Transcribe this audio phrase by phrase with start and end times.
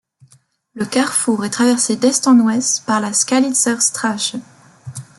[0.73, 4.33] Le carrefour est traversé d'est en ouest par la Skalitzer Straße.